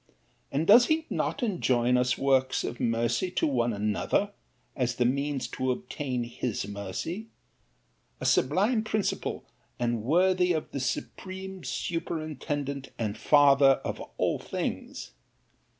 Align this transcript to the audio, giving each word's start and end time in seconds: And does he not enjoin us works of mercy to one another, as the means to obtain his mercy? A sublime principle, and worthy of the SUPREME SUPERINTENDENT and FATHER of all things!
And 0.51 0.65
does 0.65 0.87
he 0.87 1.05
not 1.11 1.43
enjoin 1.43 1.95
us 1.95 2.17
works 2.17 2.63
of 2.63 2.79
mercy 2.79 3.29
to 3.33 3.45
one 3.45 3.71
another, 3.71 4.31
as 4.75 4.95
the 4.95 5.05
means 5.05 5.47
to 5.49 5.69
obtain 5.69 6.23
his 6.23 6.67
mercy? 6.67 7.27
A 8.19 8.25
sublime 8.25 8.83
principle, 8.83 9.45
and 9.79 10.01
worthy 10.01 10.53
of 10.53 10.71
the 10.71 10.79
SUPREME 10.79 11.63
SUPERINTENDENT 11.63 12.89
and 12.97 13.15
FATHER 13.15 13.79
of 13.85 14.01
all 14.17 14.39
things! 14.39 15.11